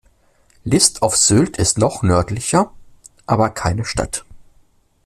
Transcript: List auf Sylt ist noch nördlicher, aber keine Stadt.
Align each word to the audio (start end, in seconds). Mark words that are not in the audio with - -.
List 0.65 1.03
auf 1.03 1.15
Sylt 1.15 1.57
ist 1.59 1.77
noch 1.77 2.01
nördlicher, 2.01 2.71
aber 3.27 3.51
keine 3.51 3.85
Stadt. 3.85 4.25